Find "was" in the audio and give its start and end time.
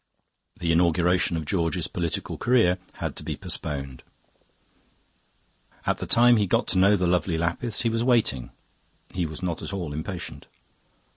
7.89-8.03, 9.27-9.43